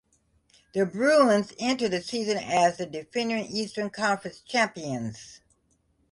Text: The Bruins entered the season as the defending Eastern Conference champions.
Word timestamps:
The 0.73 0.87
Bruins 0.87 1.53
entered 1.59 1.91
the 1.91 2.01
season 2.01 2.37
as 2.39 2.77
the 2.77 2.87
defending 2.87 3.45
Eastern 3.45 3.91
Conference 3.91 4.39
champions. 4.39 5.41